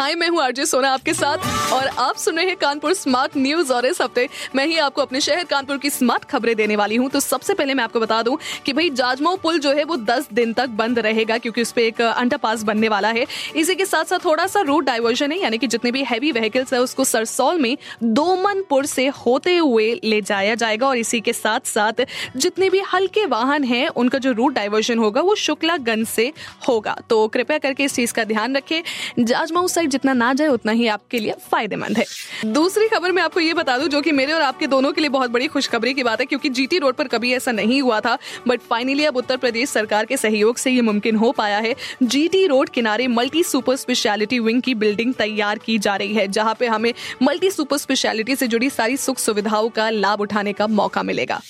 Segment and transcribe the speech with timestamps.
[0.00, 3.72] हाय, मैं हूँ आरजे सोना आपके साथ और आप सुन रहे हैं कानपुर स्मार्ट न्यूज़
[3.72, 7.08] और इस हफ़्ते मैं ही आपको अपने शहर कानपुर की स्मार्ट खबरें देने वाली हूँ।
[7.10, 8.36] तो सबसे पहले मैं आपको बता दूँ
[8.66, 11.80] कि भाई जाजमऊ पुल जो है वो 10 दिन तक बंद रहेगा क्योंकि उस पर
[11.80, 15.58] एक अंडरपास बनने वाला है। इसी के साथ साथ थोड़ा सा रूट डाइवर्जन है, यानी
[15.58, 20.54] कि जितने भी हैवी व्हीकल्स है, उसको सरसौल में दोमनपुर से होते हुए ले जाया
[20.54, 22.04] जाएगा और इसी के साथ साथ
[22.36, 26.32] जितने भी हल्के वाहन है, उनका जो रूट डाइवर्जन होगा वो शुक्लागंज से
[26.68, 28.82] होगा। तो कृपया करके इस चीज़ का ध्यान रखें।
[29.20, 32.04] जाजमऊ साइड जितना ना जाए, उतना ही आपके लिए फ़ायदेमंद है।
[32.46, 35.10] दूसरी खबर मैं आपको ये बता दूँ, जो कि मेरे और आपके दोनों के लिए
[35.10, 38.16] बहुत बड़ी खुशखबरी की बात है, क्योंकि जीटी रोड पर कभी ऐसा नहीं हुआ था
[38.48, 42.46] बट फाइनली अब उत्तर प्रदेश सरकार के सहयोग से ये मुमकिन हो पाया है। जीटी
[42.46, 46.66] रोड किनारे मल्टी सुपर स्पेशलिटी विंग की बिल्डिंग तैयार की जा रही है, जहाँ पे
[46.66, 51.40] हमें मल्टी सुपर स्पेशलिटी से जुड़ी सारी सुख सुविधाओं का लाभ उठाने का मौका मिलेगा।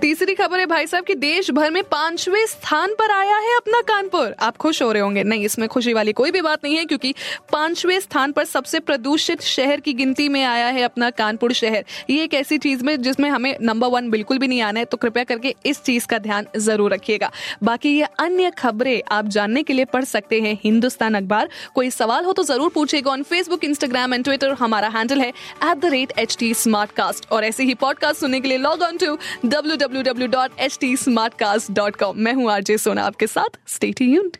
[0.00, 3.80] तीसरी खबर है भाई साहब कि देश भर में पाँचवें स्थान पर आया है अपना
[3.82, 6.84] कानपुर। आप खुश हो रहे होंगे। नहीं, इसमें खुशी वाली कोई भी बात नहीं है,
[6.84, 7.14] क्योंकि
[7.52, 12.22] पाँचवें स्थान पर सबसे प्रदूषित शहर की गिनती में आया है अपना कानपुर शहर। ये
[12.24, 15.24] एक ऐसी चीज़ में जिसमें हमें नंबर वन बिल्कुल भी नहीं आना है तो कृपया
[15.24, 17.30] करके इस चीज़ का ध्यान ज़रूर रखिएगा।
[17.62, 22.24] बाकी ये अन्य खबरें आप जानने के लिए पढ़ सकते हैं हिंदुस्तान अखबार। कोई सवाल
[22.24, 25.32] हो तो ज़रूर पूछेगा on Facebook Instagram and Twitter हमारा हैंडल है
[25.64, 32.52] एट और ऐसे ही पॉडकास्ट सुनने के लिए log on to W www.htsmartcast.com मैं हूँ
[32.52, 34.36] आरजे सोना आपके साथ स्टे ट्यून्ड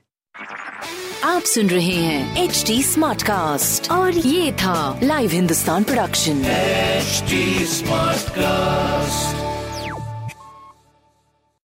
[1.25, 7.67] आप सुन रहे हैं एच डी स्मार्ट कास्ट और ये था live Hindustan production smart
[7.67, 9.46] Smartcast.